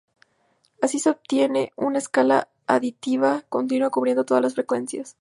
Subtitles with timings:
[0.81, 5.09] Así se obtiene una escala aditiva continua cubriendo todas las frecuencias.